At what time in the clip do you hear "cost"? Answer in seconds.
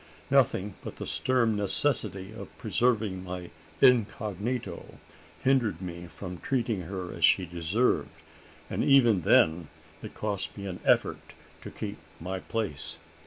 10.15-10.57